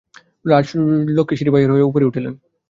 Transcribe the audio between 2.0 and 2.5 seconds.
উঠিলেন।